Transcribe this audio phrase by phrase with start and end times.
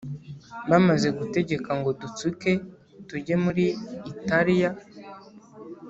[0.69, 2.51] Bamaze gutegeka ngo dutsuke
[3.07, 3.65] tujye muri
[4.11, 4.69] Italiya